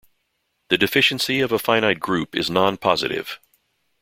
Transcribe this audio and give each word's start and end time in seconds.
The 0.69 0.79
deficiency 0.79 1.41
of 1.41 1.51
a 1.51 1.59
finite 1.59 1.99
group 1.99 2.35
is 2.35 2.49
non-positive. 2.49 3.39